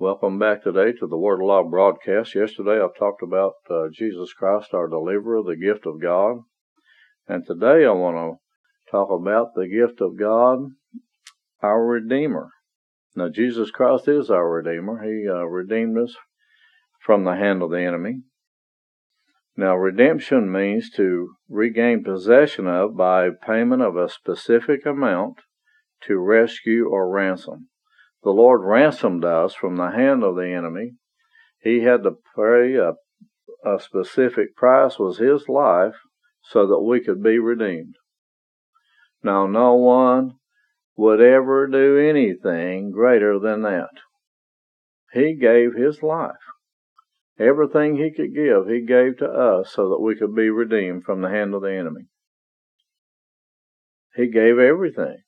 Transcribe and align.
Welcome 0.00 0.38
back 0.38 0.62
today 0.62 0.92
to 0.92 1.06
the 1.06 1.18
Word 1.18 1.42
Alive 1.42 1.70
broadcast. 1.70 2.34
Yesterday 2.34 2.82
I 2.82 2.88
talked 2.98 3.22
about 3.22 3.52
uh, 3.68 3.88
Jesus 3.92 4.32
Christ, 4.32 4.72
our 4.72 4.88
deliverer, 4.88 5.42
the 5.42 5.56
gift 5.56 5.84
of 5.84 6.00
God. 6.00 6.38
And 7.28 7.44
today 7.46 7.84
I 7.84 7.90
want 7.90 8.16
to 8.16 8.90
talk 8.90 9.10
about 9.10 9.48
the 9.54 9.68
gift 9.68 10.00
of 10.00 10.18
God, 10.18 10.60
our 11.62 11.84
Redeemer. 11.84 12.48
Now, 13.14 13.28
Jesus 13.28 13.70
Christ 13.70 14.08
is 14.08 14.30
our 14.30 14.50
Redeemer. 14.50 15.02
He 15.04 15.28
uh, 15.28 15.44
redeemed 15.44 15.98
us 15.98 16.14
from 17.04 17.24
the 17.24 17.36
hand 17.36 17.60
of 17.60 17.70
the 17.70 17.82
enemy. 17.82 18.22
Now, 19.54 19.76
redemption 19.76 20.50
means 20.50 20.88
to 20.96 21.34
regain 21.46 22.04
possession 22.04 22.66
of 22.66 22.96
by 22.96 23.28
payment 23.28 23.82
of 23.82 23.96
a 23.96 24.08
specific 24.08 24.86
amount 24.86 25.40
to 26.06 26.16
rescue 26.16 26.88
or 26.88 27.10
ransom. 27.10 27.69
The 28.22 28.30
Lord 28.30 28.62
ransomed 28.62 29.24
us 29.24 29.54
from 29.54 29.76
the 29.76 29.90
hand 29.90 30.22
of 30.22 30.36
the 30.36 30.48
enemy. 30.48 30.92
He 31.62 31.80
had 31.80 32.02
to 32.02 32.18
pay 32.36 32.74
a, 32.74 32.94
a 33.68 33.80
specific 33.80 34.54
price 34.56 34.98
was 34.98 35.18
his 35.18 35.48
life 35.48 35.96
so 36.42 36.66
that 36.66 36.80
we 36.80 37.00
could 37.00 37.22
be 37.22 37.38
redeemed. 37.38 37.94
Now 39.22 39.46
no 39.46 39.74
one 39.74 40.36
would 40.96 41.20
ever 41.20 41.66
do 41.66 41.98
anything 41.98 42.90
greater 42.90 43.38
than 43.38 43.62
that. 43.62 43.90
He 45.12 45.34
gave 45.34 45.74
his 45.74 46.02
life. 46.02 46.36
Everything 47.38 47.96
he 47.96 48.12
could 48.14 48.34
give, 48.34 48.68
he 48.68 48.84
gave 48.84 49.16
to 49.18 49.26
us 49.26 49.72
so 49.72 49.88
that 49.88 50.00
we 50.00 50.14
could 50.14 50.34
be 50.34 50.50
redeemed 50.50 51.04
from 51.04 51.22
the 51.22 51.30
hand 51.30 51.54
of 51.54 51.62
the 51.62 51.72
enemy. 51.72 52.02
He 54.14 54.30
gave 54.30 54.58
everything. 54.58 55.22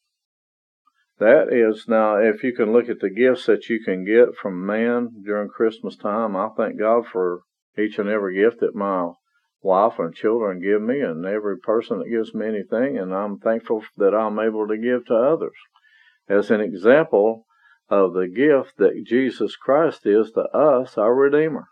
That 1.23 1.53
is 1.53 1.87
now, 1.87 2.17
if 2.17 2.43
you 2.43 2.53
can 2.53 2.73
look 2.73 2.89
at 2.89 2.99
the 2.99 3.09
gifts 3.09 3.47
that 3.47 3.69
you 3.69 3.79
can 3.79 4.05
get 4.05 4.35
from 4.35 4.67
man 4.67 5.23
during 5.25 5.51
Christmas 5.51 5.95
time, 5.95 6.35
I 6.35 6.49
thank 6.57 6.81
God 6.81 7.07
for 7.07 7.43
each 7.79 8.01
and 8.01 8.09
every 8.09 8.35
gift 8.35 8.59
that 8.59 8.75
my 8.75 9.13
wife 9.63 10.01
and 10.01 10.13
children 10.13 10.61
give 10.61 10.83
me, 10.83 10.99
and 10.99 11.25
every 11.25 11.59
person 11.59 12.01
that 12.01 12.11
gives 12.11 12.35
me 12.35 12.49
anything, 12.49 12.99
and 12.99 13.15
I'm 13.15 13.39
thankful 13.39 13.85
that 13.99 14.13
I'm 14.13 14.41
able 14.41 14.67
to 14.67 14.77
give 14.77 15.07
to 15.07 15.15
others. 15.15 15.55
As 16.29 16.51
an 16.51 16.61
example 16.61 17.47
of 17.89 18.15
the 18.15 18.27
gift 18.27 18.79
that 18.79 19.05
Jesus 19.07 19.55
Christ 19.55 20.05
is 20.05 20.33
to 20.33 20.41
us, 20.41 20.99
our 20.99 21.15
Redeemer. 21.15 21.69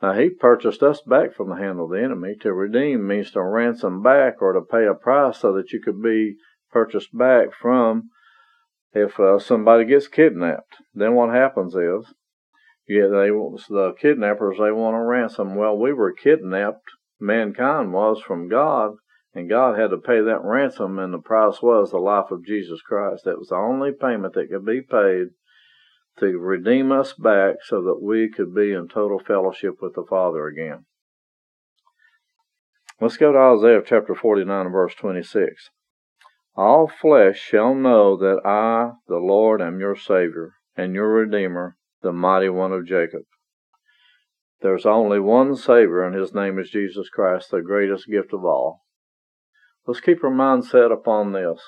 Now, 0.00 0.14
He 0.14 0.30
purchased 0.30 0.82
us 0.82 1.02
back 1.02 1.34
from 1.34 1.50
the 1.50 1.56
hand 1.56 1.80
of 1.80 1.90
the 1.90 2.02
enemy. 2.02 2.36
To 2.40 2.54
redeem 2.54 3.06
means 3.06 3.32
to 3.32 3.42
ransom 3.42 4.02
back 4.02 4.40
or 4.40 4.54
to 4.54 4.62
pay 4.62 4.86
a 4.86 4.94
price 4.94 5.36
so 5.40 5.52
that 5.52 5.72
you 5.72 5.82
could 5.82 6.02
be 6.02 6.36
purchased 6.76 7.16
back 7.16 7.54
from 7.58 8.10
if 8.92 9.18
uh, 9.18 9.38
somebody 9.38 9.86
gets 9.86 10.08
kidnapped. 10.08 10.76
Then 10.92 11.14
what 11.14 11.34
happens 11.34 11.74
is, 11.74 12.12
yeah, 12.86 13.06
they 13.06 13.30
the 13.30 13.94
kidnappers 13.98 14.58
they 14.58 14.70
want 14.72 14.94
a 14.94 15.00
ransom. 15.00 15.54
Well, 15.54 15.78
we 15.78 15.94
were 15.94 16.12
kidnapped. 16.12 16.84
Mankind 17.18 17.94
was 17.94 18.20
from 18.20 18.50
God, 18.50 18.96
and 19.32 19.48
God 19.48 19.78
had 19.78 19.88
to 19.88 19.96
pay 19.96 20.20
that 20.20 20.44
ransom, 20.44 20.98
and 20.98 21.14
the 21.14 21.18
price 21.18 21.62
was 21.62 21.92
the 21.92 21.96
life 21.96 22.30
of 22.30 22.44
Jesus 22.44 22.82
Christ. 22.82 23.24
That 23.24 23.38
was 23.38 23.48
the 23.48 23.54
only 23.54 23.92
payment 23.92 24.34
that 24.34 24.50
could 24.50 24.66
be 24.66 24.82
paid 24.82 25.28
to 26.18 26.38
redeem 26.38 26.92
us 26.92 27.14
back, 27.14 27.56
so 27.64 27.80
that 27.84 28.02
we 28.02 28.28
could 28.28 28.54
be 28.54 28.72
in 28.72 28.86
total 28.86 29.18
fellowship 29.18 29.76
with 29.80 29.94
the 29.94 30.04
Father 30.06 30.46
again. 30.46 30.84
Let's 33.00 33.16
go 33.16 33.32
to 33.32 33.38
Isaiah 33.38 33.82
chapter 33.82 34.14
49 34.14 34.70
verse 34.70 34.94
26. 34.94 35.70
All 36.56 36.88
flesh 36.88 37.38
shall 37.38 37.74
know 37.74 38.16
that 38.16 38.40
I, 38.42 38.92
the 39.06 39.18
Lord, 39.18 39.60
am 39.60 39.78
your 39.78 39.94
Savior 39.94 40.54
and 40.74 40.94
your 40.94 41.12
Redeemer, 41.12 41.76
the 42.00 42.12
mighty 42.12 42.48
one 42.48 42.72
of 42.72 42.86
Jacob. 42.86 43.22
There's 44.62 44.86
only 44.86 45.20
one 45.20 45.54
Savior, 45.54 46.02
and 46.02 46.14
his 46.14 46.34
name 46.34 46.58
is 46.58 46.70
Jesus 46.70 47.10
Christ, 47.10 47.50
the 47.50 47.60
greatest 47.60 48.08
gift 48.08 48.32
of 48.32 48.44
all. 48.44 48.86
Let's 49.86 50.00
keep 50.00 50.24
our 50.24 50.30
mind 50.30 50.64
set 50.64 50.90
upon 50.90 51.32
this 51.32 51.60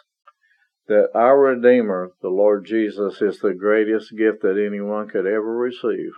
that 0.86 1.10
our 1.14 1.38
Redeemer, 1.38 2.12
the 2.22 2.30
Lord 2.30 2.64
Jesus, 2.64 3.20
is 3.20 3.40
the 3.40 3.52
greatest 3.52 4.16
gift 4.16 4.40
that 4.40 4.56
anyone 4.58 5.06
could 5.06 5.26
ever 5.26 5.54
receive. 5.54 6.12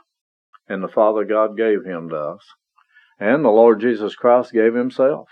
And 0.68 0.80
the 0.80 0.88
Father 0.88 1.24
God 1.24 1.56
gave 1.56 1.84
him 1.84 2.08
to 2.10 2.16
us. 2.16 2.46
And 3.18 3.44
the 3.44 3.50
Lord 3.50 3.80
Jesus 3.80 4.14
Christ 4.14 4.52
gave 4.52 4.74
himself. 4.74 5.26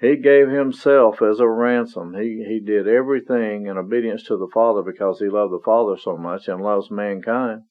He 0.00 0.16
gave 0.16 0.48
himself 0.48 1.20
as 1.22 1.40
a 1.40 1.48
ransom. 1.48 2.14
He, 2.14 2.44
he 2.46 2.60
did 2.60 2.86
everything 2.86 3.66
in 3.66 3.76
obedience 3.76 4.22
to 4.24 4.36
the 4.36 4.48
Father 4.52 4.82
because 4.82 5.18
he 5.18 5.28
loved 5.28 5.52
the 5.52 5.62
Father 5.64 5.96
so 6.00 6.16
much 6.16 6.46
and 6.46 6.62
loves 6.62 6.90
mankind. 6.90 7.62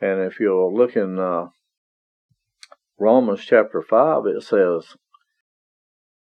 And 0.00 0.22
if 0.22 0.40
you'll 0.40 0.74
look 0.74 0.96
in 0.96 1.18
uh, 1.18 1.48
Romans 2.98 3.44
chapter 3.44 3.82
5, 3.82 4.26
it 4.26 4.42
says, 4.42 4.96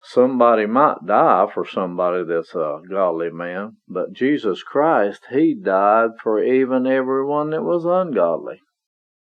somebody 0.03 0.65
might 0.65 1.05
die 1.05 1.45
for 1.53 1.63
somebody 1.63 2.23
that's 2.23 2.55
a 2.55 2.81
godly 2.89 3.29
man, 3.29 3.77
but 3.87 4.13
Jesus 4.13 4.63
Christ, 4.63 5.27
he 5.29 5.53
died 5.53 6.11
for 6.23 6.43
even 6.43 6.87
everyone 6.87 7.51
that 7.51 7.63
was 7.63 7.85
ungodly. 7.85 8.59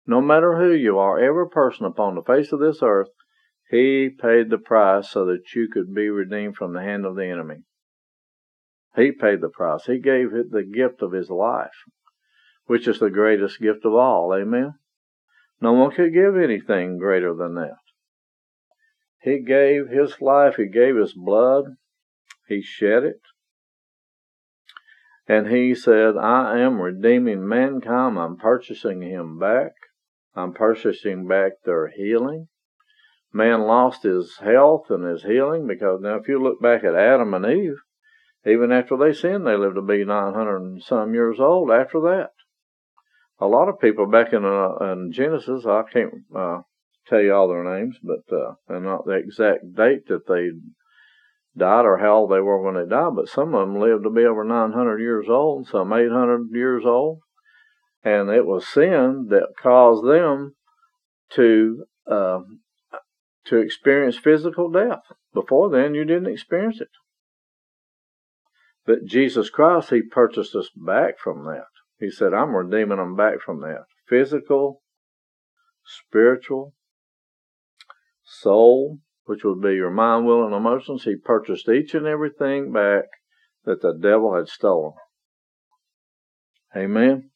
No 0.07 0.21
matter 0.21 0.57
who 0.57 0.71
you 0.73 0.97
are, 0.97 1.19
every 1.19 1.49
person 1.49 1.85
upon 1.85 2.15
the 2.15 2.23
face 2.23 2.53
of 2.53 2.61
this 2.61 2.79
earth 2.81 3.09
he 3.71 4.09
paid 4.09 4.49
the 4.49 4.57
price 4.57 5.09
so 5.09 5.25
that 5.25 5.55
you 5.55 5.69
could 5.71 5.95
be 5.95 6.09
redeemed 6.09 6.57
from 6.57 6.73
the 6.73 6.81
hand 6.81 7.05
of 7.05 7.15
the 7.15 7.25
enemy. 7.25 7.63
He 8.97 9.13
paid 9.13 9.39
the 9.39 9.47
price. 9.47 9.85
He 9.85 9.97
gave 9.97 10.33
it 10.33 10.51
the 10.51 10.63
gift 10.63 11.01
of 11.01 11.13
his 11.13 11.29
life, 11.29 11.85
which 12.65 12.85
is 12.85 12.99
the 12.99 13.09
greatest 13.09 13.61
gift 13.61 13.85
of 13.85 13.93
all. 13.93 14.35
Amen. 14.35 14.73
No 15.61 15.71
one 15.71 15.91
could 15.91 16.13
give 16.13 16.35
anything 16.35 16.97
greater 16.97 17.33
than 17.33 17.55
that. 17.55 17.77
He 19.21 19.39
gave 19.39 19.87
his 19.87 20.19
life, 20.19 20.55
he 20.57 20.67
gave 20.67 20.97
his 20.97 21.13
blood, 21.13 21.75
he 22.49 22.61
shed 22.61 23.03
it. 23.03 23.21
And 25.27 25.47
he 25.47 25.73
said, 25.75 26.17
I 26.17 26.59
am 26.59 26.81
redeeming 26.81 27.47
mankind. 27.47 28.19
I'm 28.19 28.35
purchasing 28.35 29.01
him 29.01 29.39
back. 29.39 29.71
I'm 30.35 30.51
purchasing 30.51 31.25
back 31.25 31.53
their 31.63 31.87
healing 31.87 32.49
man 33.33 33.61
lost 33.61 34.03
his 34.03 34.37
health 34.37 34.89
and 34.89 35.03
his 35.05 35.23
healing 35.23 35.67
because 35.67 36.01
now 36.01 36.15
if 36.15 36.27
you 36.27 36.41
look 36.41 36.61
back 36.61 36.83
at 36.83 36.95
Adam 36.95 37.33
and 37.33 37.45
Eve, 37.45 37.77
even 38.45 38.71
after 38.71 38.97
they 38.97 39.13
sinned, 39.13 39.45
they 39.45 39.55
lived 39.55 39.75
to 39.75 39.81
be 39.81 40.03
900 40.03 40.57
and 40.57 40.83
some 40.83 41.13
years 41.13 41.39
old 41.39 41.71
after 41.71 41.99
that. 42.01 42.31
A 43.39 43.47
lot 43.47 43.69
of 43.69 43.79
people 43.79 44.05
back 44.05 44.33
in, 44.33 44.45
uh, 44.45 44.75
in 44.91 45.11
Genesis, 45.11 45.65
I 45.65 45.83
can't 45.91 46.13
uh, 46.35 46.59
tell 47.07 47.21
you 47.21 47.33
all 47.33 47.47
their 47.47 47.63
names, 47.63 47.97
but 48.03 48.35
uh, 48.35 48.53
and 48.67 48.85
not 48.85 49.05
the 49.05 49.13
exact 49.13 49.75
date 49.75 50.07
that 50.07 50.27
they 50.27 50.49
died 51.57 51.85
or 51.85 51.97
how 51.97 52.17
old 52.17 52.31
they 52.31 52.39
were 52.39 52.61
when 52.61 52.75
they 52.75 52.89
died, 52.89 53.15
but 53.15 53.29
some 53.29 53.53
of 53.53 53.67
them 53.67 53.79
lived 53.79 54.03
to 54.03 54.09
be 54.09 54.23
over 54.23 54.43
900 54.43 54.99
years 54.99 55.25
old, 55.29 55.67
some 55.67 55.91
800 55.91 56.49
years 56.51 56.83
old. 56.85 57.19
And 58.03 58.29
it 58.29 58.45
was 58.45 58.67
sin 58.67 59.27
that 59.29 59.53
caused 59.61 60.05
them 60.07 60.55
to 61.35 61.85
uh, 62.09 62.39
to 63.45 63.57
experience 63.57 64.17
physical 64.17 64.69
death. 64.69 65.01
Before 65.33 65.69
then, 65.69 65.95
you 65.95 66.05
didn't 66.05 66.31
experience 66.31 66.81
it. 66.81 66.89
But 68.85 69.05
Jesus 69.05 69.49
Christ, 69.49 69.89
He 69.89 70.01
purchased 70.01 70.55
us 70.55 70.69
back 70.75 71.19
from 71.19 71.45
that. 71.45 71.65
He 71.99 72.09
said, 72.09 72.33
I'm 72.33 72.55
redeeming 72.55 72.97
them 72.97 73.15
back 73.15 73.41
from 73.45 73.61
that. 73.61 73.85
Physical, 74.07 74.81
spiritual, 75.85 76.73
soul, 78.23 78.99
which 79.25 79.43
would 79.43 79.61
be 79.61 79.75
your 79.75 79.91
mind, 79.91 80.25
will, 80.25 80.45
and 80.45 80.53
emotions. 80.53 81.03
He 81.03 81.15
purchased 81.15 81.69
each 81.69 81.93
and 81.93 82.07
everything 82.07 82.71
back 82.71 83.05
that 83.65 83.81
the 83.81 83.93
devil 83.93 84.35
had 84.35 84.47
stolen. 84.47 84.93
Amen. 86.75 87.29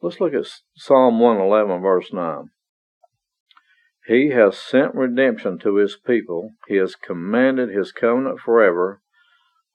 Let's 0.00 0.20
look 0.20 0.34
at 0.34 0.46
Psalm 0.76 1.20
111, 1.20 1.82
verse 1.82 2.12
9. 2.12 2.50
He 4.06 4.30
has 4.30 4.58
sent 4.58 4.96
redemption 4.96 5.58
to 5.60 5.76
his 5.76 5.96
people. 5.96 6.50
He 6.66 6.76
has 6.76 6.96
commanded 6.96 7.68
his 7.68 7.92
covenant 7.92 8.40
forever. 8.40 9.00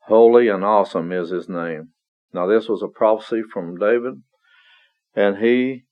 Holy 0.07 0.49
and 0.49 0.65
awesome 0.65 1.13
is 1.13 1.29
his 1.29 1.47
name. 1.47 1.93
Now, 2.33 2.45
this 2.45 2.67
was 2.67 2.83
a 2.83 2.89
prophecy 2.89 3.41
from 3.41 3.77
David, 3.77 4.21
and 5.15 5.37
he 5.37 5.85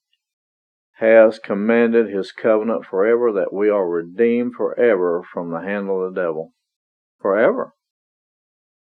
has 0.97 1.39
commanded 1.39 2.09
his 2.09 2.33
covenant 2.33 2.85
forever 2.85 3.31
that 3.31 3.53
we 3.53 3.69
are 3.69 3.87
redeemed 3.87 4.53
forever 4.55 5.23
from 5.23 5.51
the 5.51 5.61
hand 5.61 5.89
of 5.89 6.13
the 6.13 6.21
devil. 6.21 6.51
Forever. 7.21 7.71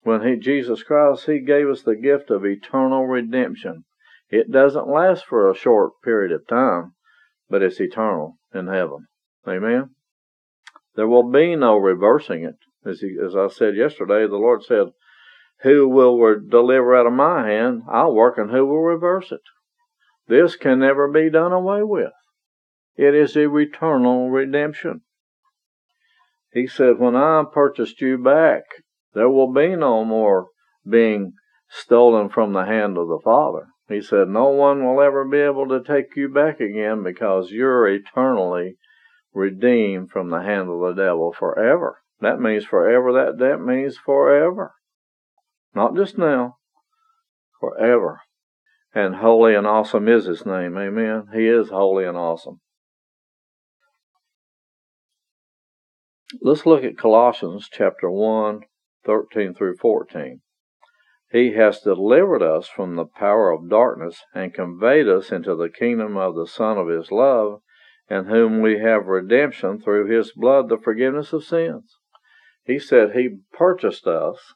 When 0.02 0.26
he, 0.26 0.36
Jesus 0.36 0.82
Christ, 0.82 1.26
he 1.26 1.40
gave 1.40 1.68
us 1.68 1.82
the 1.82 1.96
gift 1.96 2.30
of 2.30 2.46
eternal 2.46 3.06
redemption. 3.06 3.84
It 4.30 4.50
doesn't 4.50 4.88
last 4.88 5.26
for 5.26 5.50
a 5.50 5.54
short 5.54 5.92
period 6.02 6.32
of 6.32 6.46
time, 6.46 6.94
but 7.50 7.62
it's 7.62 7.80
eternal 7.80 8.38
in 8.54 8.68
heaven. 8.68 9.06
Amen. 9.48 9.90
There 10.94 11.06
will 11.06 11.31
be 11.31 11.54
no 11.56 11.76
reversing 11.76 12.44
it. 12.44 12.56
As, 12.84 13.00
he, 13.00 13.16
as 13.22 13.37
I 13.37 13.48
said 13.48 13.76
yesterday, 13.76 14.26
the 14.26 14.37
Lord 14.37 14.62
said, 14.62 14.88
Who 15.62 15.88
will 15.88 16.40
deliver 16.48 16.96
out 16.96 17.06
of 17.06 17.12
my 17.12 17.48
hand? 17.48 17.82
I'll 17.88 18.14
work, 18.14 18.38
and 18.38 18.50
who 18.50 18.66
will 18.66 18.82
reverse 18.82 19.31
it? 19.32 19.43
This 20.28 20.56
can 20.56 20.81
never 20.81 21.08
be 21.08 21.31
done 21.31 21.52
away 21.52 21.82
with. 21.82 22.12
It 22.96 23.14
is 23.14 23.37
a 23.37 23.54
eternal 23.56 24.31
redemption. 24.31 25.02
He 26.52 26.66
said, 26.66 26.99
When 26.99 27.14
I 27.14 27.44
purchased 27.52 28.00
you 28.00 28.16
back, 28.16 28.62
there 29.12 29.28
will 29.28 29.52
be 29.52 29.76
no 29.76 30.04
more 30.04 30.49
being 30.88 31.34
stolen 31.69 32.28
from 32.28 32.52
the 32.52 32.64
hand 32.64 32.96
of 32.96 33.08
the 33.08 33.20
Father. 33.22 33.66
He 33.88 34.00
said, 34.00 34.28
No 34.28 34.49
one 34.49 34.84
will 34.84 35.02
ever 35.02 35.25
be 35.25 35.38
able 35.38 35.69
to 35.69 35.82
take 35.82 36.16
you 36.16 36.28
back 36.28 36.60
again 36.60 37.02
because 37.02 37.50
you're 37.50 37.87
eternally 37.87 38.76
redeemed 39.36 40.10
from 40.10 40.30
the 40.30 40.40
hand 40.40 40.68
of 40.70 40.80
the 40.80 40.94
devil 40.94 41.32
forever. 41.32 42.02
That 42.20 42.40
means 42.40 42.64
forever. 42.64 43.12
That, 43.12 43.38
that 43.38 43.60
means 43.60 43.98
forever. 43.98 44.74
Not 45.74 45.94
just 45.94 46.16
now, 46.16 46.56
forever. 47.60 48.22
And 48.94 49.16
holy 49.16 49.54
and 49.54 49.66
awesome 49.66 50.08
is 50.08 50.24
his 50.24 50.46
name. 50.46 50.78
Amen. 50.78 51.26
He 51.34 51.46
is 51.46 51.68
holy 51.68 52.06
and 52.06 52.16
awesome. 52.16 52.60
Let's 56.40 56.64
look 56.64 56.82
at 56.82 56.98
Colossians 56.98 57.68
chapter 57.70 58.10
1, 58.10 58.62
13 59.04 59.54
through 59.54 59.76
14. 59.76 60.40
He 61.30 61.52
has 61.52 61.80
delivered 61.80 62.42
us 62.42 62.68
from 62.68 62.96
the 62.96 63.04
power 63.04 63.50
of 63.50 63.68
darkness 63.68 64.22
and 64.34 64.54
conveyed 64.54 65.08
us 65.08 65.30
into 65.30 65.54
the 65.54 65.68
kingdom 65.68 66.16
of 66.16 66.34
the 66.34 66.46
Son 66.46 66.78
of 66.78 66.88
his 66.88 67.10
love, 67.10 67.60
in 68.08 68.26
whom 68.26 68.60
we 68.60 68.78
have 68.78 69.06
redemption 69.06 69.80
through 69.80 70.06
his 70.06 70.32
blood, 70.32 70.68
the 70.68 70.78
forgiveness 70.78 71.32
of 71.32 71.44
sins. 71.44 71.96
He 72.64 72.78
said 72.78 73.12
he 73.12 73.38
purchased 73.52 74.06
us 74.06 74.54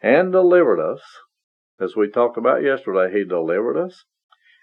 and 0.00 0.32
delivered 0.32 0.80
us 0.80 1.02
as 1.80 1.94
we 1.94 2.10
talked 2.10 2.36
about 2.36 2.62
yesterday, 2.62 3.12
He 3.12 3.24
delivered 3.24 3.76
us 3.76 4.04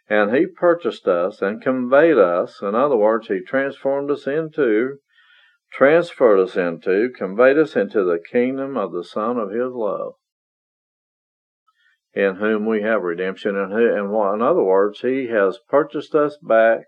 and 0.09 0.35
He 0.35 0.45
purchased 0.45 1.07
us 1.07 1.41
and 1.41 1.61
conveyed 1.61 2.17
us. 2.17 2.59
In 2.61 2.75
other 2.75 2.97
words, 2.97 3.27
He 3.27 3.39
transformed 3.39 4.11
us 4.11 4.27
into, 4.27 4.97
transferred 5.71 6.39
us 6.39 6.57
into, 6.57 7.09
conveyed 7.15 7.57
us 7.57 7.75
into 7.75 8.03
the 8.03 8.19
kingdom 8.19 8.75
of 8.77 8.91
the 8.91 9.03
Son 9.03 9.37
of 9.37 9.51
His 9.51 9.71
love, 9.71 10.15
in 12.13 12.35
whom 12.35 12.65
we 12.65 12.81
have 12.81 13.01
redemption. 13.01 13.55
And, 13.55 13.71
in 13.71 14.41
other 14.41 14.63
words, 14.63 14.99
He 14.99 15.27
has 15.27 15.57
purchased 15.69 16.13
us 16.15 16.37
back 16.37 16.83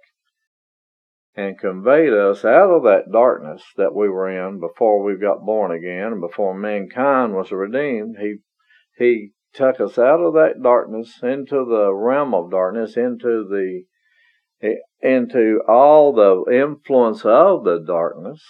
and 1.38 1.60
conveyed 1.60 2.12
us 2.12 2.44
out 2.44 2.72
of 2.72 2.82
that 2.84 3.12
darkness 3.12 3.62
that 3.78 3.94
we 3.94 4.10
were 4.10 4.28
in 4.28 4.60
before 4.60 5.04
we 5.04 5.16
got 5.16 5.46
born 5.46 5.72
again 5.72 6.12
and 6.12 6.20
before 6.20 6.58
mankind 6.58 7.36
was 7.36 7.52
redeemed. 7.52 8.18
He 8.20 8.38
he 8.98 9.32
took 9.54 9.80
us 9.80 10.00
out 10.00 10.20
of 10.20 10.34
that 10.34 10.62
darkness 10.62 11.20
into 11.22 11.64
the 11.64 11.94
realm 11.94 12.34
of 12.34 12.50
darkness, 12.50 12.98
into 12.98 13.46
the 13.48 13.84
into 15.00 15.62
all 15.68 16.12
the 16.12 16.52
influence 16.52 17.24
of 17.24 17.64
the 17.64 17.84
darkness, 17.86 18.42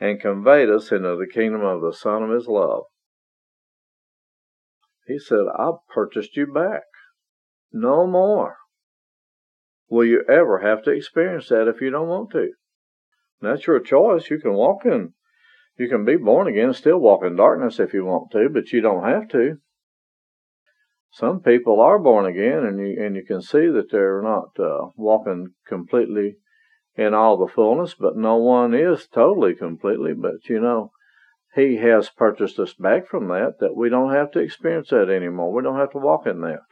and 0.00 0.20
conveyed 0.20 0.68
us 0.68 0.90
into 0.90 1.16
the 1.16 1.30
kingdom 1.32 1.62
of 1.62 1.80
the 1.80 1.92
Son 1.92 2.24
of 2.24 2.30
His 2.30 2.48
love. 2.48 2.82
He 5.06 5.20
said, 5.20 5.44
I've 5.56 5.86
purchased 5.94 6.36
you 6.36 6.52
back. 6.52 6.82
No 7.72 8.08
more. 8.08 8.56
Will 9.92 10.06
you 10.06 10.24
ever 10.28 10.58
have 10.58 10.82
to 10.84 10.90
experience 10.90 11.48
that 11.50 11.68
if 11.68 11.80
you 11.82 11.90
don't 11.90 12.08
want 12.08 12.30
to? 12.30 12.52
That's 13.40 13.66
your 13.66 13.80
choice. 13.80 14.30
You 14.30 14.38
can 14.38 14.54
walk 14.54 14.86
in, 14.86 15.12
you 15.76 15.88
can 15.88 16.04
be 16.04 16.16
born 16.16 16.48
again 16.48 16.66
and 16.66 16.76
still 16.76 16.98
walk 16.98 17.22
in 17.24 17.36
darkness 17.36 17.78
if 17.78 17.92
you 17.92 18.04
want 18.04 18.30
to, 18.32 18.48
but 18.48 18.72
you 18.72 18.80
don't 18.80 19.04
have 19.04 19.28
to 19.28 19.58
some 21.14 21.40
people 21.40 21.78
are 21.78 21.98
born 21.98 22.24
again, 22.24 22.64
and 22.64 22.80
you 22.80 23.04
and 23.04 23.14
you 23.14 23.22
can 23.22 23.42
see 23.42 23.68
that 23.68 23.90
they're 23.90 24.22
not 24.22 24.58
uh, 24.58 24.88
walking 24.96 25.52
completely 25.68 26.36
in 26.96 27.12
all 27.12 27.36
the 27.36 27.52
fullness, 27.52 27.94
but 27.94 28.16
no 28.16 28.36
one 28.36 28.72
is 28.72 29.06
totally 29.08 29.54
completely. 29.54 30.14
But 30.14 30.48
you 30.48 30.58
know, 30.58 30.90
He 31.54 31.76
has 31.76 32.08
purchased 32.08 32.58
us 32.58 32.72
back 32.72 33.06
from 33.06 33.28
that; 33.28 33.58
that 33.60 33.76
we 33.76 33.90
don't 33.90 34.14
have 34.14 34.30
to 34.30 34.38
experience 34.38 34.88
that 34.88 35.10
anymore. 35.10 35.52
We 35.52 35.62
don't 35.62 35.78
have 35.78 35.92
to 35.92 35.98
walk 35.98 36.26
in 36.26 36.40
that, 36.40 36.62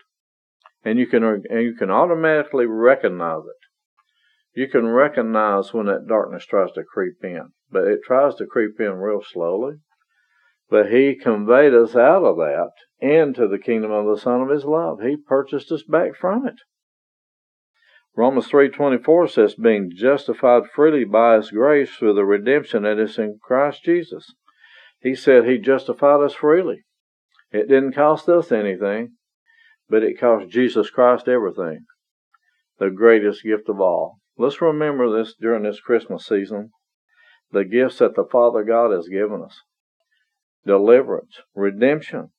and 0.85 0.99
you 0.99 1.07
can 1.07 1.23
and 1.25 1.63
you 1.63 1.75
can 1.75 1.91
automatically 1.91 2.67
recognize 2.67 3.45
it. 3.45 4.59
You 4.61 4.69
can 4.69 4.87
recognize 4.87 5.73
when 5.73 5.87
that 5.87 6.09
darkness 6.09 6.45
tries 6.45 6.73
to 6.73 6.83
creep 6.83 7.23
in, 7.23 7.51
but 7.71 7.85
it 7.85 8.01
tries 8.05 8.35
to 8.37 8.47
creep 8.47 8.81
in 8.81 8.95
real 8.95 9.23
slowly 9.23 9.77
but 10.71 10.91
he 10.91 11.17
conveyed 11.17 11.75
us 11.75 11.97
out 11.97 12.23
of 12.25 12.37
that 12.37 12.71
into 13.01 13.49
the 13.49 13.59
kingdom 13.59 13.91
of 13.91 14.07
the 14.07 14.21
Son 14.21 14.41
of 14.41 14.49
his 14.49 14.65
love. 14.65 15.01
He 15.03 15.17
purchased 15.17 15.73
us 15.73 15.83
back 15.83 16.15
from 16.15 16.47
it. 16.47 16.61
Romans 18.17 18.49
3:24 18.49 19.29
says 19.29 19.55
being 19.55 19.91
justified 19.93 20.69
freely 20.71 21.05
by 21.05 21.37
his 21.37 21.51
grace 21.51 21.95
through 21.97 22.15
the 22.15 22.25
redemption 22.25 22.85
that 22.85 22.99
is 22.99 23.19
in 23.19 23.39
Christ 23.43 23.85
Jesus. 23.85 24.35
He 25.01 25.15
said 25.15 25.45
he 25.45 25.59
justified 25.59 26.21
us 26.21 26.35
freely. 26.35 26.85
It 27.51 27.69
didn't 27.69 27.95
cost 27.95 28.29
us 28.29 28.53
anything, 28.53 29.17
but 29.91 30.05
it 30.05 30.19
cost 30.19 30.49
Jesus 30.49 30.89
Christ 30.89 31.29
everything. 31.29 31.85
The 32.79 32.91
greatest 32.91 33.43
gift 33.43 33.69
of 33.69 33.81
all. 33.81 34.19
Let's 34.39 34.63
remember 34.63 35.11
this 35.19 35.35
during 35.39 35.65
this 35.65 35.81
Christmas 35.81 36.25
season. 36.25 36.71
The 37.53 37.65
gifts 37.65 37.99
that 37.99 38.15
the 38.15 38.25
Father 38.25 38.63
God 38.63 38.93
has 38.93 39.09
given 39.09 39.43
us 39.43 39.61
deliverance, 40.65 41.41
redemption. 41.55 42.31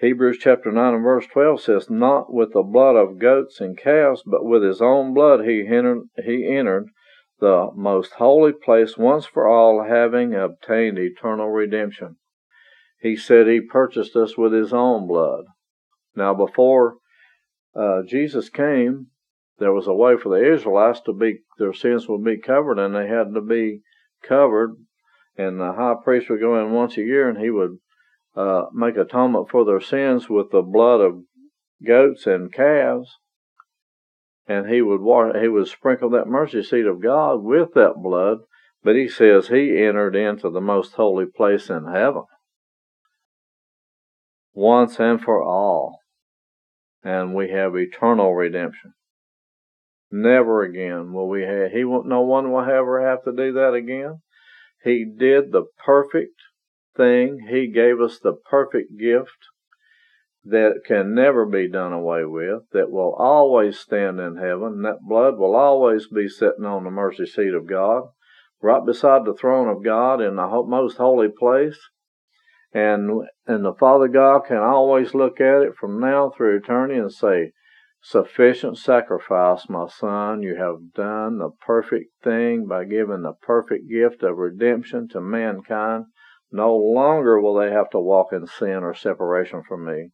Hebrews 0.00 0.38
chapter 0.40 0.72
9 0.72 0.94
and 0.94 1.02
verse 1.04 1.26
12 1.32 1.60
says, 1.60 1.90
Not 1.90 2.32
with 2.32 2.52
the 2.52 2.62
blood 2.62 2.96
of 2.96 3.20
goats 3.20 3.60
and 3.60 3.78
calves, 3.78 4.22
but 4.26 4.44
with 4.44 4.62
his 4.62 4.82
own 4.82 5.14
blood 5.14 5.44
he 5.44 5.66
entered, 5.66 6.08
he 6.22 6.46
entered 6.46 6.88
the 7.38 7.70
most 7.74 8.14
holy 8.14 8.52
place 8.52 8.98
once 8.98 9.26
for 9.26 9.46
all, 9.46 9.84
having 9.88 10.34
obtained 10.34 10.98
eternal 10.98 11.48
redemption. 11.48 12.16
He 13.00 13.16
said 13.16 13.46
he 13.46 13.60
purchased 13.60 14.16
us 14.16 14.36
with 14.36 14.52
his 14.52 14.72
own 14.72 15.06
blood. 15.06 15.44
Now, 16.14 16.34
before 16.34 16.96
uh, 17.74 18.02
Jesus 18.06 18.48
came, 18.48 19.08
there 19.58 19.72
was 19.72 19.86
a 19.86 19.94
way 19.94 20.16
for 20.16 20.28
the 20.28 20.52
Israelites 20.52 21.00
to 21.06 21.12
be, 21.12 21.40
their 21.58 21.72
sins 21.72 22.08
would 22.08 22.24
be 22.24 22.38
covered, 22.38 22.78
and 22.78 22.94
they 22.94 23.08
had 23.08 23.34
to 23.34 23.40
be 23.40 23.80
covered. 24.22 24.76
And 25.36 25.58
the 25.58 25.72
high 25.72 25.94
priest 26.02 26.28
would 26.28 26.40
go 26.40 26.60
in 26.60 26.72
once 26.72 26.96
a 26.98 27.02
year 27.02 27.28
and 27.28 27.38
he 27.38 27.48
would 27.48 27.78
uh, 28.36 28.64
make 28.72 28.96
atonement 28.96 29.48
for 29.50 29.64
their 29.64 29.80
sins 29.80 30.28
with 30.28 30.50
the 30.50 30.62
blood 30.62 31.00
of 31.00 31.22
goats 31.84 32.26
and 32.26 32.52
calves, 32.52 33.16
and 34.46 34.68
he 34.68 34.82
would 34.82 35.00
he 35.40 35.48
would 35.48 35.68
sprinkle 35.68 36.10
that 36.10 36.26
mercy 36.26 36.62
seat 36.62 36.86
of 36.86 37.02
God 37.02 37.42
with 37.42 37.74
that 37.74 37.94
blood. 38.02 38.38
But 38.84 38.96
he 38.96 39.08
says 39.08 39.48
he 39.48 39.82
entered 39.82 40.16
into 40.16 40.50
the 40.50 40.60
most 40.60 40.94
holy 40.94 41.26
place 41.26 41.70
in 41.70 41.86
heaven. 41.86 42.24
Once 44.54 44.98
and 44.98 45.20
for 45.20 45.42
all, 45.42 46.00
and 47.02 47.34
we 47.34 47.50
have 47.50 47.76
eternal 47.76 48.34
redemption. 48.34 48.94
Never 50.10 50.62
again 50.62 51.12
will 51.12 51.28
we 51.28 51.42
have. 51.42 51.72
He 51.72 51.84
won't. 51.84 52.06
No 52.06 52.20
one 52.20 52.52
will 52.52 52.60
ever 52.60 53.06
have 53.06 53.24
to 53.24 53.32
do 53.32 53.52
that 53.54 53.72
again. 53.72 54.20
He 54.84 55.04
did 55.04 55.52
the 55.52 55.64
perfect 55.84 56.34
thing. 56.96 57.46
He 57.48 57.68
gave 57.68 58.00
us 58.00 58.18
the 58.18 58.34
perfect 58.34 58.98
gift 58.98 59.38
that 60.44 60.82
can 60.86 61.14
never 61.14 61.46
be 61.46 61.68
done 61.68 61.92
away 61.92 62.24
with, 62.24 62.62
that 62.72 62.90
will 62.90 63.14
always 63.14 63.78
stand 63.78 64.18
in 64.18 64.36
heaven. 64.36 64.82
That 64.82 65.00
blood 65.00 65.38
will 65.38 65.54
always 65.54 66.08
be 66.08 66.28
sitting 66.28 66.64
on 66.64 66.84
the 66.84 66.90
mercy 66.90 67.26
seat 67.26 67.54
of 67.54 67.68
God, 67.68 68.08
right 68.60 68.84
beside 68.84 69.24
the 69.24 69.34
throne 69.34 69.68
of 69.68 69.84
God 69.84 70.20
in 70.20 70.36
the 70.36 70.64
most 70.66 70.96
holy 70.96 71.28
place. 71.28 71.78
And, 72.74 73.28
and 73.46 73.64
the 73.64 73.74
Father 73.74 74.08
God 74.08 74.46
can 74.46 74.56
always 74.56 75.14
look 75.14 75.40
at 75.40 75.62
it 75.62 75.74
from 75.78 76.00
now 76.00 76.30
through 76.30 76.56
eternity 76.56 76.98
and 76.98 77.12
say, 77.12 77.52
sufficient 78.02 78.78
sacrifice, 78.78 79.68
my 79.68 79.86
son. 79.86 80.42
You 80.42 80.56
have 80.56 80.92
done 80.94 81.38
the 81.38 81.50
perfect 81.64 82.10
thing 82.22 82.66
by 82.66 82.84
giving 82.84 83.22
the 83.22 83.34
perfect 83.40 83.88
gift 83.88 84.22
of 84.22 84.38
redemption 84.38 85.08
to 85.08 85.20
mankind. 85.20 86.06
No 86.50 86.74
longer 86.74 87.40
will 87.40 87.54
they 87.54 87.70
have 87.70 87.90
to 87.90 88.00
walk 88.00 88.28
in 88.32 88.46
sin 88.46 88.82
or 88.82 88.94
separation 88.94 89.62
from 89.66 89.86
me. 89.86 90.10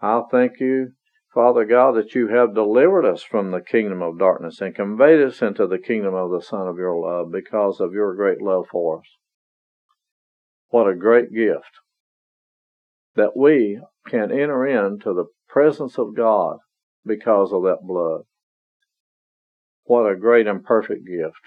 I 0.00 0.22
thank 0.30 0.60
you, 0.60 0.92
Father 1.32 1.64
God, 1.64 1.92
that 1.96 2.14
you 2.14 2.28
have 2.28 2.54
delivered 2.54 3.06
us 3.06 3.22
from 3.22 3.50
the 3.50 3.60
kingdom 3.60 4.02
of 4.02 4.18
darkness 4.18 4.60
and 4.60 4.74
conveyed 4.74 5.22
us 5.22 5.40
into 5.40 5.66
the 5.66 5.78
kingdom 5.78 6.14
of 6.14 6.30
the 6.30 6.42
Son 6.42 6.66
of 6.66 6.76
your 6.76 6.98
love 6.98 7.30
because 7.32 7.80
of 7.80 7.92
your 7.92 8.14
great 8.14 8.42
love 8.42 8.66
for 8.70 8.98
us. 8.98 9.06
What 10.68 10.88
a 10.88 10.94
great 10.94 11.32
gift 11.32 11.80
that 13.14 13.36
we 13.36 13.80
can 14.08 14.30
enter 14.30 14.66
into 14.66 15.12
the 15.12 15.26
presence 15.48 15.98
of 15.98 16.16
God 16.16 16.58
because 17.04 17.52
of 17.52 17.62
that 17.62 17.80
blood. 17.82 18.22
What 19.84 20.10
a 20.10 20.16
great 20.16 20.46
and 20.46 20.64
perfect 20.64 21.06
gift. 21.06 21.40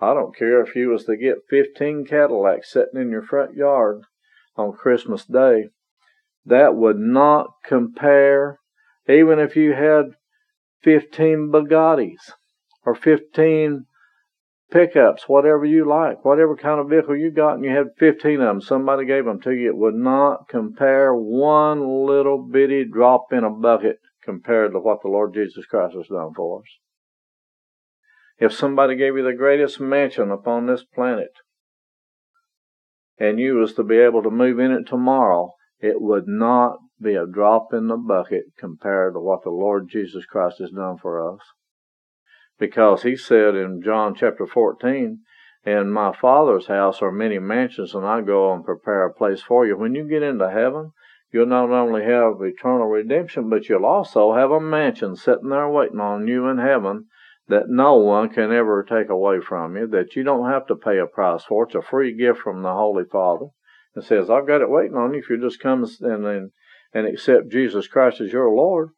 I 0.00 0.14
don't 0.14 0.36
care 0.36 0.62
if 0.62 0.76
you 0.76 0.88
was 0.88 1.04
to 1.04 1.16
get 1.16 1.48
15 1.48 2.06
Cadillacs 2.06 2.72
sitting 2.72 3.00
in 3.00 3.10
your 3.10 3.22
front 3.22 3.54
yard 3.54 4.02
on 4.56 4.72
Christmas 4.72 5.24
Day. 5.24 5.70
That 6.44 6.74
would 6.74 6.98
not 6.98 7.48
compare, 7.64 8.58
even 9.08 9.38
if 9.38 9.56
you 9.56 9.72
had 9.72 10.12
15 10.82 11.50
Bugattis 11.52 12.32
or 12.84 12.94
15 12.94 13.86
pickups, 14.70 15.28
whatever 15.28 15.64
you 15.64 15.88
like, 15.88 16.24
whatever 16.24 16.56
kind 16.56 16.80
of 16.80 16.88
vehicle 16.88 17.16
you 17.16 17.30
got, 17.30 17.54
and 17.54 17.64
you 17.64 17.70
had 17.70 17.96
15 17.98 18.40
of 18.40 18.40
them, 18.40 18.60
somebody 18.60 19.04
gave 19.04 19.24
them 19.24 19.40
to 19.42 19.52
you, 19.52 19.68
it 19.68 19.76
would 19.76 19.94
not 19.94 20.48
compare 20.48 21.14
one 21.14 22.06
little 22.06 22.38
bitty 22.38 22.84
drop 22.84 23.32
in 23.32 23.44
a 23.44 23.50
bucket 23.50 23.98
compared 24.22 24.72
to 24.72 24.78
what 24.78 25.02
the 25.02 25.08
Lord 25.08 25.34
Jesus 25.34 25.66
Christ 25.66 25.94
has 25.96 26.08
done 26.08 26.32
for 26.34 26.60
us. 26.60 26.66
If 28.38 28.52
somebody 28.52 28.96
gave 28.96 29.16
you 29.16 29.22
the 29.22 29.34
greatest 29.34 29.80
mansion 29.80 30.30
upon 30.30 30.66
this 30.66 30.84
planet, 30.84 31.32
and 33.18 33.38
you 33.38 33.56
was 33.56 33.74
to 33.74 33.82
be 33.82 33.98
able 33.98 34.22
to 34.22 34.30
move 34.30 34.58
in 34.58 34.72
it 34.72 34.86
tomorrow, 34.86 35.52
it 35.78 36.00
would 36.00 36.26
not 36.26 36.78
be 37.02 37.14
a 37.14 37.26
drop 37.26 37.72
in 37.72 37.88
the 37.88 37.96
bucket 37.96 38.44
compared 38.58 39.14
to 39.14 39.20
what 39.20 39.42
the 39.42 39.50
Lord 39.50 39.88
Jesus 39.90 40.24
Christ 40.24 40.58
has 40.58 40.70
done 40.70 40.96
for 41.00 41.34
us. 41.34 41.40
Because 42.60 43.04
he 43.04 43.16
said 43.16 43.54
in 43.54 43.80
John 43.82 44.14
chapter 44.14 44.46
14, 44.46 45.20
in 45.64 45.90
my 45.90 46.12
Father's 46.12 46.66
house 46.66 47.00
are 47.00 47.10
many 47.10 47.38
mansions, 47.38 47.94
and 47.94 48.04
I 48.04 48.20
go 48.20 48.52
and 48.52 48.62
prepare 48.62 49.06
a 49.06 49.14
place 49.14 49.40
for 49.40 49.66
you. 49.66 49.78
When 49.78 49.94
you 49.94 50.06
get 50.06 50.22
into 50.22 50.50
heaven, 50.50 50.92
you'll 51.32 51.46
not 51.46 51.70
only 51.70 52.04
have 52.04 52.42
eternal 52.42 52.86
redemption, 52.86 53.48
but 53.48 53.70
you'll 53.70 53.86
also 53.86 54.34
have 54.34 54.50
a 54.50 54.60
mansion 54.60 55.16
sitting 55.16 55.48
there 55.48 55.70
waiting 55.70 56.00
on 56.00 56.28
you 56.28 56.48
in 56.48 56.58
heaven 56.58 57.06
that 57.48 57.70
no 57.70 57.94
one 57.94 58.28
can 58.28 58.52
ever 58.52 58.82
take 58.82 59.08
away 59.08 59.40
from 59.40 59.78
you, 59.78 59.86
that 59.86 60.14
you 60.14 60.22
don't 60.22 60.50
have 60.50 60.66
to 60.66 60.76
pay 60.76 60.98
a 60.98 61.06
price 61.06 61.44
for. 61.44 61.64
It's 61.64 61.74
a 61.74 61.80
free 61.80 62.14
gift 62.14 62.40
from 62.40 62.62
the 62.62 62.74
Holy 62.74 63.04
Father. 63.04 63.46
It 63.96 64.04
says, 64.04 64.28
I've 64.28 64.46
got 64.46 64.60
it 64.60 64.68
waiting 64.68 64.96
on 64.96 65.14
you 65.14 65.20
if 65.20 65.30
you 65.30 65.40
just 65.40 65.60
come 65.60 65.82
and, 66.00 66.26
and, 66.26 66.50
and 66.92 67.06
accept 67.06 67.50
Jesus 67.50 67.88
Christ 67.88 68.20
as 68.20 68.32
your 68.32 68.50
Lord. 68.50 68.90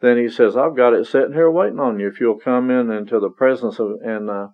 Then 0.00 0.16
he 0.16 0.28
says, 0.28 0.56
I've 0.56 0.76
got 0.76 0.94
it 0.94 1.06
sitting 1.06 1.34
here 1.34 1.50
waiting 1.50 1.78
on 1.78 2.00
you 2.00 2.08
if 2.08 2.20
you'll 2.20 2.38
come 2.38 2.70
in 2.70 2.90
into 2.90 3.20
the 3.20 3.28
presence 3.28 3.78
of, 3.78 4.00
and, 4.02 4.30
uh, 4.30 4.48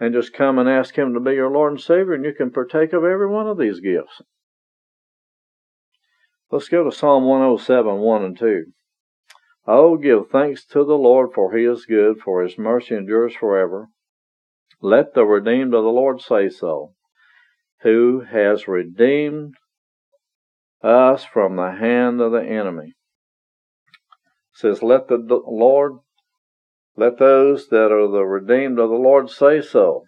and 0.00 0.14
just 0.14 0.32
come 0.32 0.58
and 0.58 0.68
ask 0.68 0.96
him 0.96 1.12
to 1.12 1.20
be 1.20 1.32
your 1.32 1.50
Lord 1.50 1.72
and 1.72 1.80
Savior, 1.80 2.14
and 2.14 2.24
you 2.24 2.32
can 2.32 2.50
partake 2.50 2.92
of 2.92 3.04
every 3.04 3.28
one 3.28 3.46
of 3.46 3.58
these 3.58 3.80
gifts. 3.80 4.22
Let's 6.50 6.68
go 6.68 6.84
to 6.84 6.92
Psalm 6.92 7.24
107, 7.24 7.98
1 7.98 8.24
and 8.24 8.38
2. 8.38 8.64
Oh, 9.66 9.96
give 9.96 10.28
thanks 10.30 10.64
to 10.66 10.84
the 10.84 10.94
Lord, 10.94 11.30
for 11.34 11.56
he 11.56 11.64
is 11.64 11.86
good, 11.86 12.18
for 12.18 12.42
his 12.42 12.58
mercy 12.58 12.96
endures 12.96 13.34
forever. 13.34 13.88
Let 14.80 15.14
the 15.14 15.24
redeemed 15.24 15.74
of 15.74 15.84
the 15.84 15.90
Lord 15.90 16.20
say 16.20 16.48
so, 16.48 16.94
who 17.82 18.22
has 18.28 18.66
redeemed 18.66 19.54
us 20.82 21.24
from 21.24 21.56
the 21.56 21.72
hand 21.72 22.20
of 22.20 22.32
the 22.32 22.42
enemy. 22.42 22.94
Says, 24.54 24.82
Let 24.82 25.08
the 25.08 25.18
Lord, 25.46 25.98
let 26.96 27.18
those 27.18 27.68
that 27.68 27.90
are 27.90 28.08
the 28.08 28.24
redeemed 28.24 28.78
of 28.78 28.90
the 28.90 28.96
Lord 28.96 29.30
say 29.30 29.60
so. 29.60 30.04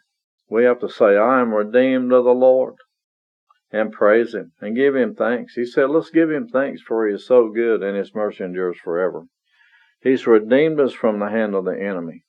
We 0.49 0.65
have 0.65 0.81
to 0.81 0.89
say, 0.89 1.17
I 1.17 1.41
am 1.41 1.55
redeemed 1.55 2.13
of 2.13 2.25
the 2.25 2.35
Lord 2.35 2.75
and 3.73 3.91
praise 3.91 4.35
him 4.35 4.53
and 4.61 4.77
give 4.77 4.95
him 4.95 5.15
thanks. 5.15 5.55
He 5.55 5.65
said, 5.65 5.91
Let's 5.91 6.11
give 6.11 6.31
him 6.31 6.49
thanks, 6.49 6.83
for 6.83 7.09
he 7.09 7.15
is 7.15 7.27
so 7.27 7.49
good 7.49 7.83
and 7.83 7.97
his 7.97 8.15
mercy 8.15 8.45
endures 8.45 8.77
forever. 8.83 9.27
He's 10.01 10.27
redeemed 10.27 10.79
us 10.81 10.93
from 10.93 11.19
the 11.19 11.31
hand 11.31 11.55
of 11.55 11.65
the 11.65 11.81
enemy. 11.81 12.25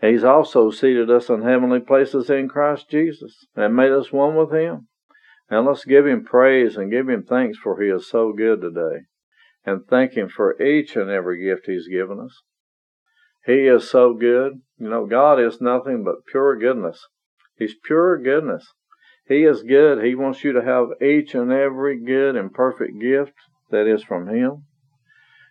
He's 0.00 0.24
also 0.24 0.70
seated 0.70 1.10
us 1.10 1.30
in 1.30 1.42
heavenly 1.42 1.80
places 1.80 2.28
in 2.28 2.48
Christ 2.48 2.90
Jesus 2.90 3.46
and 3.54 3.74
made 3.74 3.92
us 3.92 4.12
one 4.12 4.36
with 4.36 4.52
Him. 4.52 4.88
And 5.48 5.64
let's 5.64 5.84
give 5.84 6.06
Him 6.06 6.24
praise 6.24 6.76
and 6.76 6.90
give 6.90 7.08
Him 7.08 7.22
thanks 7.22 7.56
for 7.56 7.80
He 7.80 7.88
is 7.88 8.08
so 8.08 8.32
good 8.32 8.60
today. 8.60 9.06
And 9.66 9.84
thank 9.84 10.12
Him 10.12 10.28
for 10.28 10.62
each 10.62 10.94
and 10.94 11.10
every 11.10 11.42
gift 11.44 11.66
He's 11.66 11.88
given 11.88 12.20
us. 12.20 12.40
He 13.44 13.66
is 13.66 13.90
so 13.90 14.14
good. 14.14 14.60
You 14.78 14.88
know, 14.88 15.06
God 15.06 15.40
is 15.40 15.60
nothing 15.60 16.04
but 16.04 16.24
pure 16.30 16.56
goodness. 16.56 17.04
He's 17.58 17.74
pure 17.84 18.16
goodness. 18.16 18.72
He 19.26 19.42
is 19.42 19.64
good. 19.64 20.04
He 20.04 20.14
wants 20.14 20.44
you 20.44 20.52
to 20.52 20.62
have 20.62 21.02
each 21.02 21.34
and 21.34 21.50
every 21.50 21.98
good 21.98 22.36
and 22.36 22.54
perfect 22.54 23.00
gift 23.00 23.34
that 23.70 23.88
is 23.88 24.04
from 24.04 24.28
Him. 24.28 24.66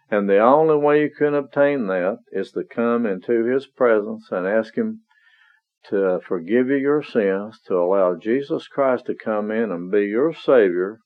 And 0.10 0.30
the 0.30 0.40
only 0.40 0.78
way 0.78 1.02
you 1.02 1.10
can 1.10 1.34
obtain 1.34 1.88
that 1.88 2.20
is 2.32 2.52
to 2.52 2.64
come 2.64 3.06
into 3.06 3.44
His 3.44 3.68
presence 3.68 4.30
and 4.32 4.48
ask 4.48 4.76
Him 4.76 5.02
to 5.90 6.20
forgive 6.26 6.70
you 6.70 6.78
your 6.78 7.04
sins, 7.04 7.60
to 7.68 7.76
allow 7.76 8.16
Jesus 8.16 8.68
Christ 8.68 9.08
to 9.08 9.16
come 9.16 9.52
in 9.52 9.72
and 9.72 9.92
be 9.92 10.06
your 10.06 10.34
Savior 10.34 11.00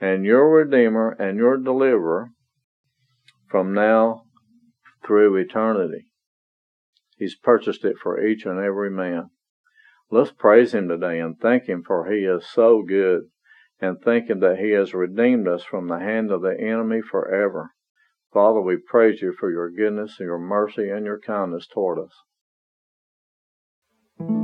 and 0.00 0.24
your 0.24 0.50
Redeemer 0.50 1.10
and 1.18 1.36
your 1.36 1.58
Deliverer 1.58 2.30
from 3.54 3.72
now 3.72 4.24
through 5.06 5.36
eternity. 5.36 6.08
He's 7.16 7.36
purchased 7.36 7.84
it 7.84 7.94
for 8.02 8.20
each 8.20 8.46
and 8.46 8.58
every 8.58 8.90
man. 8.90 9.30
Let's 10.10 10.32
praise 10.32 10.74
Him 10.74 10.88
today 10.88 11.20
and 11.20 11.38
thank 11.38 11.68
Him 11.68 11.84
for 11.86 12.10
He 12.10 12.24
is 12.24 12.44
so 12.52 12.82
good 12.82 13.28
and 13.80 13.98
thank 14.04 14.28
Him 14.28 14.40
that 14.40 14.58
He 14.58 14.72
has 14.72 14.92
redeemed 14.92 15.46
us 15.46 15.62
from 15.62 15.86
the 15.86 16.00
hand 16.00 16.32
of 16.32 16.42
the 16.42 16.56
enemy 16.60 17.00
forever. 17.00 17.70
Father, 18.32 18.60
we 18.60 18.76
praise 18.76 19.22
you 19.22 19.32
for 19.38 19.52
your 19.52 19.70
goodness 19.70 20.16
and 20.18 20.26
your 20.26 20.40
mercy 20.40 20.90
and 20.90 21.06
your 21.06 21.20
kindness 21.20 21.68
toward 21.68 22.00
us. 22.00 24.43